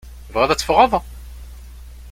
[0.27, 0.93] Tebɣiḍ ad teffɣeḍ?